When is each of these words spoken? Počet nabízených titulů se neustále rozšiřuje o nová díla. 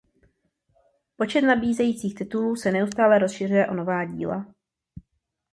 Počet 1.15 1.41
nabízených 1.41 2.15
titulů 2.15 2.55
se 2.55 2.71
neustále 2.71 3.19
rozšiřuje 3.19 3.67
o 3.67 3.73
nová 3.73 4.05
díla. 4.05 4.47